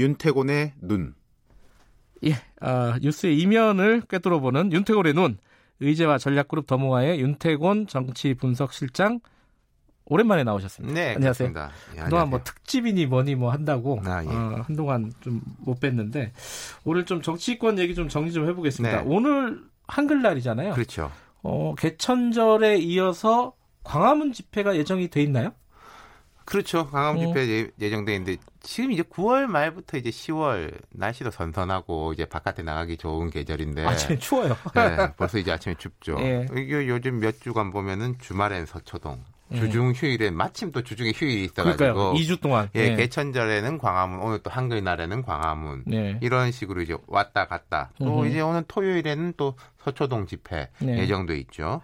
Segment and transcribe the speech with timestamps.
[0.00, 1.14] 윤태곤의 눈.
[2.24, 5.38] 예, 아, 뉴스의 이면을 꿰뚫어보는 윤태곤의 눈.
[5.80, 9.20] 의제와 전략그룹 더모아의 윤태곤 정치 분석 실장
[10.04, 10.94] 오랜만에 나오셨습니다.
[10.94, 11.52] 네, 안녕하세요.
[11.96, 14.28] 예, 그동안 뭐 특집이니 뭐니 뭐 한다고 아, 예.
[14.28, 16.32] 어, 한동안 좀 못 뵀는데
[16.84, 19.02] 오늘 좀 정치권 얘기 좀 정리 좀 해보겠습니다.
[19.02, 19.04] 네.
[19.06, 20.74] 오늘 한글날이잖아요.
[20.74, 21.10] 그렇죠.
[21.42, 25.52] 어, 개천절에 이어서 광화문 집회가 예정이 돼 있나요?
[26.44, 26.86] 그렇죠.
[26.88, 27.28] 강화문 어.
[27.28, 32.96] 집회 예- 예정돼 있는데 지금 이제 9월 말부터 이제 10월 날씨도 선선하고 이제 바깥에 나가기
[32.96, 34.56] 좋은 계절인데 아침에 추워요.
[34.74, 36.16] 네, 벌써 이제 아침에 춥죠.
[36.20, 36.46] 예.
[36.56, 39.56] 이게 요즘 몇 주간 보면은 주말엔 서초동, 음.
[39.56, 41.44] 주중 휴일엔 마침 또 주중에 휴일이.
[41.44, 42.68] 있어가지고 2주 동안.
[42.76, 42.96] 예, 예.
[42.96, 45.84] 개천절에는 광화문, 오늘 또 한글날에는 광화문.
[45.86, 46.18] 네.
[46.20, 47.90] 이런 식으로 이제 왔다 갔다.
[47.98, 48.28] 또 음흠.
[48.28, 49.54] 이제 오늘 토요일에는 또
[49.84, 50.98] 서초동 집회 네.
[50.98, 51.80] 예정돼 있죠.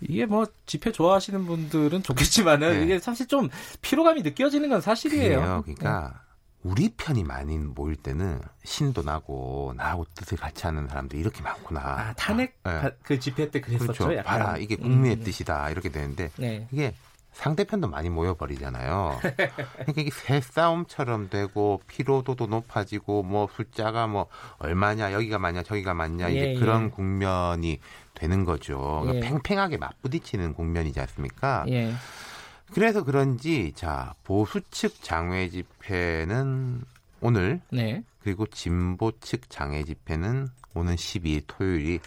[0.00, 2.84] 이게 뭐 집회 좋아하시는 분들은 좋겠지만은 네.
[2.84, 3.48] 이게 사실 좀
[3.82, 5.40] 피로감이 느껴지는 건 사실이에요.
[5.40, 5.62] 그래요.
[5.64, 6.22] 그러니까
[6.62, 11.80] 우리 편이 많이 모일 때는 신도 나고 나하고 뜻을 같이 하는 사람들이 이렇게 많구나.
[11.80, 12.80] 아, 탄핵 아, 예.
[12.82, 13.92] 바- 그 집회 때 그랬었죠.
[13.92, 14.16] 그렇죠.
[14.16, 14.38] 약간.
[14.40, 15.24] 봐라 이게 국민의 음.
[15.24, 16.66] 뜻이다 이렇게 되는데 네.
[16.70, 16.94] 이게
[17.32, 19.20] 상대편도 많이 모여버리잖아요.
[19.22, 19.52] 그러니까
[19.96, 24.26] 이게 새싸움처럼 되고 피로도도 높아지고 뭐 숫자가 뭐
[24.58, 26.90] 얼마냐 여기가 많냐 저기가 많냐 이제 예, 그런 예.
[26.90, 27.80] 국면이
[28.20, 29.00] 되는 거죠.
[29.02, 29.30] 그러니까 예.
[29.30, 31.64] 팽팽하게 맞부딪히는 국면이지 않습니까?
[31.68, 31.92] 예.
[32.72, 36.82] 그래서 그런지 자 보수 측 장외 집회는
[37.22, 38.04] 오늘 네.
[38.22, 42.00] 그리고 진보 측 장외 집회는 오는 12일 토요일이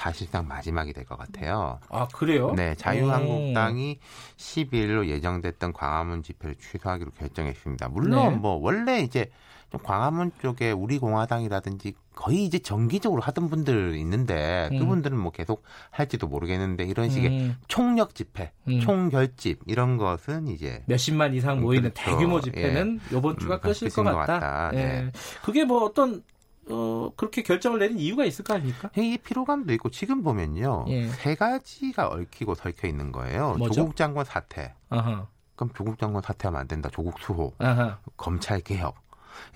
[0.00, 1.78] 사실상 마지막이 될 것 같아요.
[1.88, 2.52] 아, 그래요?
[2.54, 3.98] 네, 자유한국당이
[4.36, 7.88] 12일로 예정됐던 광화문 집회를 취소하기로 결정했습니다.
[7.88, 8.36] 물론 네.
[8.36, 9.30] 뭐 원래 이제
[9.70, 14.78] 좀 광화문 쪽에 우리 공화당이라든지 거의 이제 정기적으로 하던 분들 있는데 음.
[14.78, 18.80] 그분들은 뭐 계속 할지도 모르겠는데 이런 식의 음, 총력 집회, 음.
[18.80, 22.10] 총결집 이런 것은 이제 몇십만 이상 모이는 그렇죠.
[22.10, 24.40] 대규모 집회는 이번 주가 음, 끝일 것 끝인 것 같다.
[24.40, 24.70] 같다.
[24.74, 24.76] 예.
[24.76, 25.12] 네.
[25.44, 26.22] 그게 뭐 어떤
[26.68, 28.90] 어, 그렇게 결정을 내린 이유가 있을 거 아닙니까?
[28.96, 31.06] 이 피로감도 있고 지금 보면요 예.
[31.08, 33.54] 세 가지가 얽히고 설켜 있는 거예요.
[33.54, 33.74] 뭐죠?
[33.74, 34.74] 조국 장관 사퇴.
[34.90, 35.26] 아하.
[35.54, 36.88] 그럼 조국 장관 사퇴하면 안 된다.
[36.92, 37.54] 조국 수호.
[37.58, 37.98] 아하.
[38.16, 38.96] 검찰 개혁.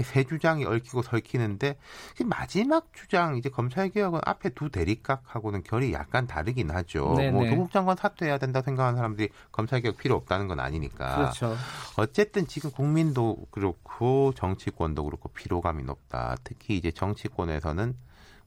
[0.01, 1.77] 이세 주장이 얽히고 설키는데
[2.17, 7.15] 그 마지막 주장 이제 검찰 개혁은 앞에 두 대립각하고는 결이 약간 다르긴 하죠.
[7.17, 7.31] 네네.
[7.33, 11.17] 뭐 조국 장관 사퇴해야 된다 생각하는 사람들이 검찰 개혁 필요 없다는 건 아니니까.
[11.17, 11.57] 그렇죠.
[11.97, 16.37] 어쨌든 지금 국민도 그렇고 정치권도 그렇고 피로감이 높다.
[16.45, 17.95] 특히 이제 정치권에서는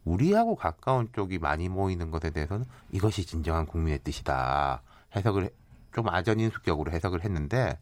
[0.05, 4.81] 우리하고 가까운 쪽이 많이 모이는 것에 대해서는 이것이 진정한 국민의 뜻이다.
[5.15, 5.49] 해석을 해-
[5.93, 7.77] 좀 아전인 수격으로 해석을 했는데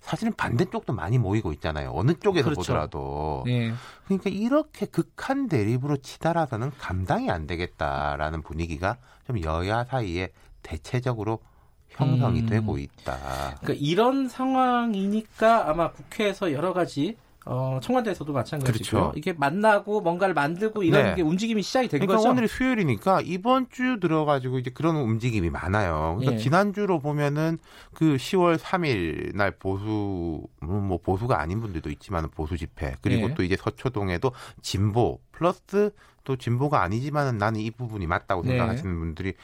[0.00, 1.92] 사실은 반대쪽도 많이 모이고 있잖아요.
[1.94, 2.60] 어느 쪽에서 그렇죠.
[2.60, 3.44] 보더라도.
[3.48, 3.72] 예.
[4.04, 8.96] 그러니까 이렇게 극한 대립으로 치달아서는 감당이 안 되겠다라는 분위기가
[9.26, 11.40] 좀 여야 사이에 대체적으로
[11.88, 12.46] 형성이 음.
[12.46, 13.56] 되고 있다.
[13.60, 17.16] 그러니까 이런 상황이니까 아마 국회에서 여러 가지
[17.52, 19.12] 어, 청와대에서도 마찬가지고 그렇죠.
[19.16, 21.14] 이게 만나고 뭔가를 만들고 이런 네.
[21.16, 22.30] 게 움직임이 시작이 된 그러니까 거죠.
[22.30, 26.14] 오늘이 수요일이니까 이번 주 들어가지고 이제 그런 움직임이 많아요.
[26.18, 26.36] 그러니까 예.
[26.38, 27.58] 지난주로 보면은
[27.92, 33.34] 그 10월 3일 날 보수 뭐 보수가 아닌 분들도 있지만 보수 집회 그리고 예.
[33.34, 34.30] 또 이제 서초동에도
[34.62, 35.90] 진보 플러스
[36.22, 38.50] 또 진보가 아니지만은 나는 이 부분이 맞다고 네.
[38.50, 39.34] 생각하시는 분들이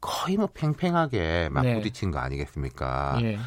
[0.00, 1.74] 거의 뭐 팽팽하게 막 네.
[1.74, 3.18] 부딪힌 거 아니겠습니까?
[3.20, 3.38] 예.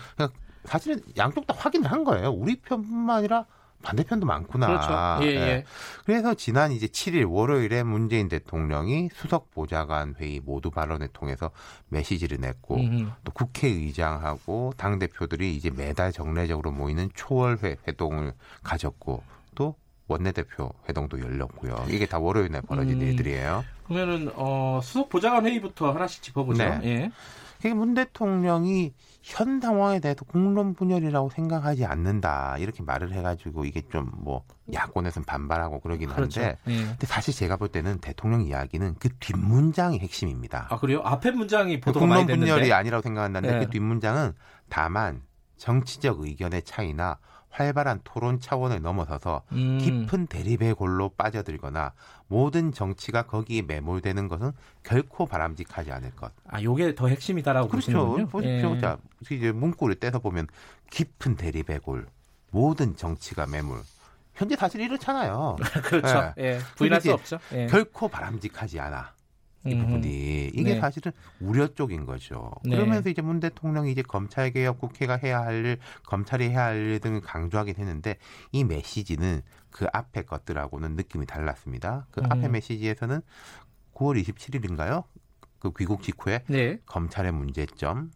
[0.66, 2.30] 사실은 양쪽 다 확인을 한 거예요.
[2.30, 3.46] 우리 편뿐만 아니라
[3.84, 4.68] 반대편도 많구나.
[4.68, 5.26] 그렇죠.
[5.26, 5.42] 예, 예.
[5.42, 5.66] 예.
[6.06, 11.52] 그래서 지난 이제 7일 월요일에 문재인 대통령이 수석 보좌관 회의 모두 발언을 통해서
[11.90, 13.10] 메시지를 냈고 음흠.
[13.24, 18.34] 또 국회의장하고 당 대표들이 이제 매달 정례적으로 모이는 초월회 회동을
[18.64, 19.22] 가졌고
[19.54, 19.76] 또
[20.08, 21.86] 원내대표 회동도 열렸고요.
[21.90, 23.08] 이게 다 월요일 날 벌어진 음.
[23.08, 23.64] 일들이에요.
[23.94, 26.64] 그러면은 어, 수석 보좌관 회의부터 하나씩 짚어보죠.
[26.64, 26.80] 네.
[26.84, 27.12] 예.
[27.58, 34.12] 그게 문 대통령이 현 상황에 대해서 국론 분열이라고 생각하지 않는다 이렇게 말을 해가지고 이게 좀
[34.18, 34.44] 뭐
[34.74, 36.42] 야권에서는 반발하고 그러긴 그렇죠.
[36.42, 36.76] 한데 예.
[36.76, 40.68] 근데 사실 제가 볼 때는 대통령 이야기는 그 뒷문장이 핵심입니다.
[40.70, 41.02] 아 그래요?
[41.06, 42.52] 앞에 문장이 그 많이 국론 됐는데.
[42.52, 43.66] 분열이 아니라고 생각한다는데 네.
[43.66, 44.34] 그 뒷문장은
[44.70, 45.22] 다만
[45.58, 47.18] 정치적 의견의 차이나
[47.54, 49.78] 활발한 토론 차원을 넘어서서 음.
[49.80, 51.94] 깊은 대립의 골로 빠져들거나
[52.28, 54.52] 모든 정치가 거기에 매몰되는 것은
[54.82, 56.32] 결코 바람직하지 않을 것.
[56.48, 58.08] 아 요게 더 핵심이다라고 그렇죠.
[58.28, 58.76] 보시는군요.
[58.76, 58.80] 예.
[58.80, 58.98] 자,
[59.30, 60.48] 이제 문구를 떼서 보면
[60.90, 62.08] 깊은 대립의 골,
[62.50, 63.82] 모든 정치가 매몰.
[64.34, 65.56] 현재 사실 이렇잖아요.
[65.86, 66.34] 그렇죠.
[66.40, 66.60] 예.
[66.76, 67.40] 부인할 수 이제 없죠.
[67.54, 67.68] 예.
[67.68, 69.14] 결코 바람직하지 않아.
[69.66, 69.86] 이 음.
[69.86, 70.80] 부분이 이게 네.
[70.80, 72.52] 사실은 우려 쪽인 거죠.
[72.66, 72.76] 네.
[72.76, 77.00] 그러면서 이제 문 대통령이 이제 검찰 개혁 국회가 해야 할 일, 검찰이 해야 할 일
[77.00, 78.18] 등을 강조하긴 했는데
[78.52, 82.08] 이 메시지는 그 앞에 것들하고는 느낌이 달랐습니다.
[82.12, 82.32] 그 음.
[82.32, 83.22] 앞에 메시지에서는
[83.94, 85.04] 9월 27일인가요?
[85.60, 86.80] 그 귀국 직후에 네.
[86.86, 88.12] 검찰의 문제점,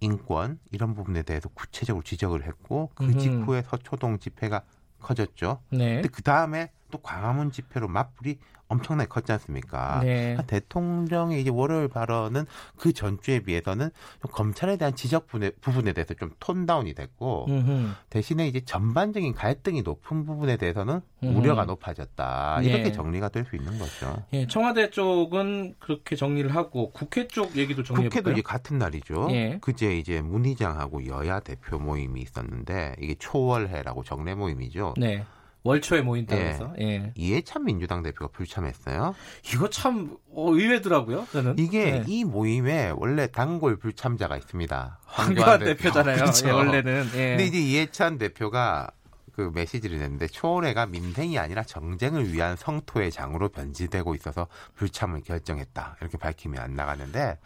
[0.00, 3.16] 인권 이런 부분에 대해서 구체적으로 지적을 했고 그.
[3.16, 4.62] 직후에 서초동 집회가
[4.98, 5.62] 커졌죠.
[5.70, 5.94] 네.
[5.94, 8.38] 근데 그 다음에 또 광화문 집회로 맞불이
[8.68, 10.00] 엄청나게 컸지 않습니까?
[10.04, 10.36] 네.
[10.46, 12.46] 대통령의 이제 월요일 발언은
[12.76, 13.90] 그 전주에 비해서는
[14.22, 17.88] 좀 검찰에 대한 지적 부분에, 대해서 좀 톤다운이 됐고 음흠.
[18.10, 21.36] 대신에 이제 전반적인 갈등이 높은 부분에 대해서는 음흠.
[21.38, 22.68] 우려가 높아졌다 예.
[22.68, 24.22] 이렇게 정리가 될 수 있는 거죠.
[24.34, 28.32] 예, 청와대 쪽은 그렇게 정리를 하고 국회 쪽 얘기도 정리해 국회도 볼까요?
[28.34, 29.28] 이제 같은 날이죠.
[29.30, 29.58] 예.
[29.60, 34.94] 그제 이제 문희장하고 여야 대표 모임이 있었는데 이게 초월회라고 정례 모임이죠.
[34.98, 35.24] 네.
[35.62, 36.72] 월초에 모인다고 해서.
[36.80, 37.12] 예.
[37.14, 39.14] 이해찬 민주당 대표가 불참했어요.
[39.52, 41.26] 이거 참 어, 의외더라고요.
[41.32, 41.56] 저는.
[41.58, 42.04] 이게 네.
[42.06, 44.98] 이 모임에 원래 단골 불참자가 있습니다.
[45.04, 46.16] 황교안 대표 잖아요.
[46.16, 46.48] 그렇죠.
[46.48, 47.10] 예, 원래는.
[47.14, 47.28] 예.
[47.30, 48.90] 근데 이제 이해찬 대표가
[49.32, 56.18] 그 메시지를 냈는데 초월회가 민생이 아니라 정쟁을 위한 성토의 장으로 변질되고 있어서 불참을 결정했다 이렇게
[56.18, 57.38] 밝히면 안 나가는데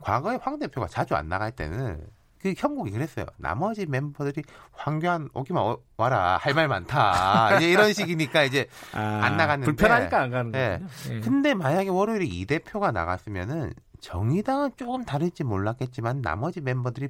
[0.00, 2.04] 과거에 황 대표가 자주 안 나갈 때는
[2.40, 3.26] 그 형국이 그랬어요.
[3.36, 4.42] 나머지 멤버들이
[4.72, 9.66] 황교안 오기만 어- 와라 할 말 많다 이제 이런 식이니까 이제 아, 안 나갔는데.
[9.66, 10.78] 불편하니까 안 가는 예.
[10.80, 11.16] 거군요.
[11.16, 11.20] 예.
[11.20, 17.08] 근데 만약에 월요일에 이 대표가 나갔으면은 정의당은 조금 다를지 몰랐겠지만 나머지 멤버들이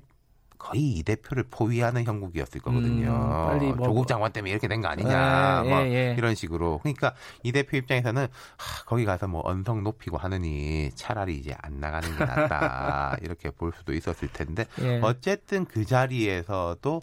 [0.60, 3.08] 거의 이 대표를 포위하는 형국이었을 거거든요.
[3.10, 6.14] 음, 빨리 뭐- 조국 장관 때문에 이렇게 된 거 아니냐, 예, 뭐 예, 예.
[6.18, 6.78] 이런 식으로.
[6.82, 8.26] 그러니까 이 대표 입장에서는
[8.58, 13.72] 하, 거기 가서 뭐 언성 높이고 하느니 차라리 이제 안 나가는 게 낫다 이렇게 볼
[13.74, 15.00] 수도 있었을 텐데 예.
[15.02, 17.00] 어쨌든 그 자리에서도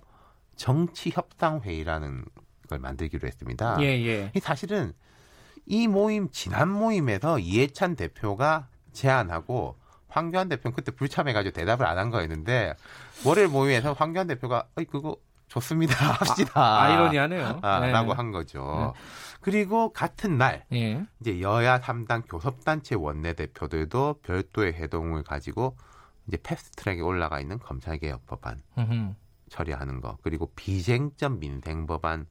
[0.56, 2.26] 정치 협상 회의라는
[2.70, 3.78] 걸 만들기로 했습니다.
[3.82, 4.32] 예, 예.
[4.36, 4.94] 이 사실은
[5.66, 9.76] 이 모임 지난 모임에서 이해찬 대표가 제안하고
[10.18, 12.76] 황교안 대표는 그때 불참해가지고 대답을 안 한 거였는데
[13.26, 15.18] 월요일 모임에서 황교안 대표가 어이 그거
[15.48, 16.52] 좋습니다 합시다
[16.84, 17.60] 아 이러니하네요.
[17.62, 17.92] 아, 네.
[17.92, 18.94] 라고 한 거죠.
[19.42, 21.06] 그리고 같은 날 예.
[21.22, 25.78] 이제 여야 3당 교섭단체 원내대표들도 별도의 회동을 가지고
[26.28, 29.14] 이제 패스트트랙에 올라가 있는 검찰개혁 법안 음흠.
[29.50, 32.26] 처리하는 거 그리고 비쟁점 민생 법안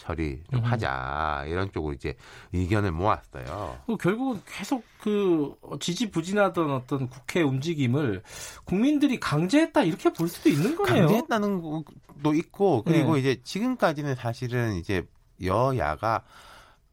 [0.00, 0.64] 처리 좀 음.
[0.64, 2.14] 하자 이런 쪽으로 이제
[2.54, 3.76] 의견을 모았어요.
[3.86, 8.22] 그 결국은 계속 그 지지부진하던 어떤 국회 움직임을
[8.64, 11.06] 국민들이 강제했다 이렇게 볼 수도 있는 거네요.
[11.06, 13.20] 강제했다는 것도 있고 그리고 네.
[13.20, 15.06] 이제 지금까지는 사실은 이제
[15.44, 16.24] 여야가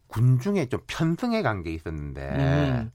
[0.08, 2.92] 군중에 좀간게 있었는데 음.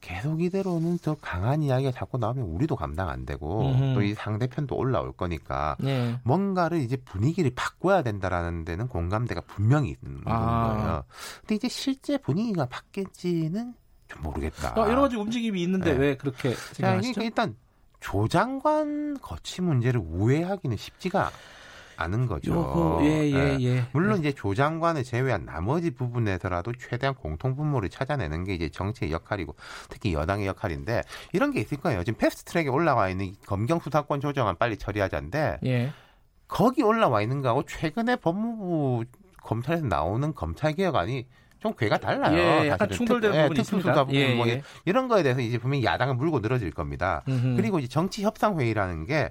[0.00, 3.72] 계속 이대로는 더 강한 이야기가 자꾸 나오면 우리도 감당 안 되고.
[3.94, 6.18] 또 이 상대편도 올라올 거니까 예.
[6.24, 10.72] 뭔가를 이제 분위기를 바꿔야 된다라는 데는 공감대가 분명히 있는 아.
[10.72, 11.04] 거예요.
[11.40, 13.74] 근데 이제 실제 분위기가 바뀔지는
[14.06, 14.74] 좀 모르겠다.
[14.80, 15.98] 어, 여러 가지 움직임이 있는데 네.
[15.98, 17.14] 왜 그렇게 자, 생각하시죠?
[17.14, 17.56] 그러니까 일단
[18.00, 21.30] 조장관 거치 문제를 우회하기는 쉽지가
[22.00, 22.52] 않은 거죠.
[22.52, 23.64] 요거 예, 예, 예.
[23.64, 23.84] 예.
[23.92, 29.56] 물론 이제 조장관을 제외한 나머지 부분에서라도 최대한 공통 분모를 찾아내는 게 이제 정치의 역할이고
[29.90, 31.02] 특히 여당의 역할인데
[31.32, 32.04] 이런 게 있을 거예요.
[32.04, 35.92] 지금 패스트 트랙에 올라와 있는 이 검경 수사권 조정안 빨리 처리하자인데 예.
[36.46, 39.04] 거기 올라와 있는 거하고 최근에 법무부
[39.42, 41.26] 검찰에서 나오는 검찰 개혁안이
[41.60, 42.36] 좀 궤가 달라요.
[42.64, 42.88] 예, 약간.
[42.88, 43.92] 충돌되는 특- 예, 부분이 있습니다.
[44.04, 44.62] 부분 예, 뭐 예.
[44.84, 47.22] 이런 거에 대해서 이제 분명히 야당은 물고 늘어질 겁니다.
[47.26, 47.56] 음흠.
[47.56, 49.26] 그리고 이제 정치 협상 회의라는 게 이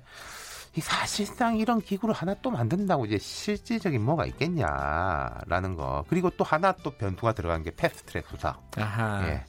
[0.80, 6.06] 사실상 이런 기구를 하나 또 만든다고 이제 실질적인 뭐가 있겠냐라는 거.
[6.10, 8.58] 그리고 또 하나 또 변수가 들어간 게 패스트트랙 수사.
[8.78, 9.28] 아하.
[9.28, 9.44] 예.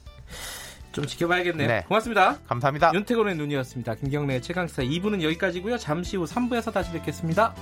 [0.91, 1.67] 좀 지켜봐야겠네요.
[1.67, 1.83] 네.
[1.87, 2.39] 고맙습니다.
[2.47, 2.91] 감사합니다.
[2.93, 3.95] 윤태곤의 눈이었습니다.
[3.95, 5.77] 김경래 최강시사 2부는 여기까지고요.
[5.77, 7.53] 잠시 후 3부에서 다시 뵙겠습니다.